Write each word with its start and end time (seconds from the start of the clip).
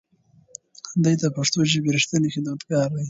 دی 1.03 1.13
د 1.21 1.23
پښتو 1.35 1.59
ژبې 1.71 1.89
رښتینی 1.97 2.29
خدمتګار 2.35 2.87
دی. 2.91 2.99